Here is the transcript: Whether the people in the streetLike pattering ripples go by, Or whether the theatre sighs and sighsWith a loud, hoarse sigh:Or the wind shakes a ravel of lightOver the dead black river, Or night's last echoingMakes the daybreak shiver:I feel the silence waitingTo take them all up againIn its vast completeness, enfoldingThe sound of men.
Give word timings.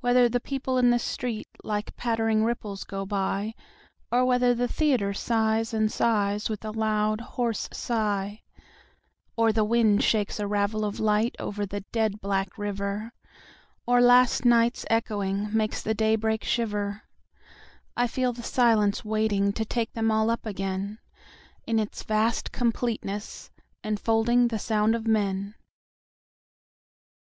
Whether 0.00 0.28
the 0.28 0.38
people 0.38 0.76
in 0.76 0.90
the 0.90 0.98
streetLike 0.98 1.96
pattering 1.96 2.44
ripples 2.44 2.84
go 2.84 3.06
by, 3.06 3.54
Or 4.12 4.22
whether 4.26 4.54
the 4.54 4.68
theatre 4.68 5.14
sighs 5.14 5.72
and 5.72 5.88
sighsWith 5.88 6.62
a 6.62 6.72
loud, 6.78 7.22
hoarse 7.22 7.66
sigh:Or 7.72 9.50
the 9.50 9.64
wind 9.64 10.04
shakes 10.04 10.38
a 10.40 10.46
ravel 10.46 10.84
of 10.84 10.96
lightOver 10.96 11.66
the 11.66 11.80
dead 11.90 12.20
black 12.20 12.58
river, 12.58 13.14
Or 13.86 14.02
night's 14.02 14.42
last 14.44 14.84
echoingMakes 14.90 15.82
the 15.84 15.94
daybreak 15.94 16.44
shiver:I 16.44 18.08
feel 18.08 18.34
the 18.34 18.42
silence 18.42 19.00
waitingTo 19.06 19.66
take 19.66 19.94
them 19.94 20.10
all 20.10 20.28
up 20.28 20.42
againIn 20.42 20.98
its 21.66 22.02
vast 22.02 22.52
completeness, 22.52 23.50
enfoldingThe 23.82 24.60
sound 24.60 24.94
of 24.94 25.06
men. 25.06 25.54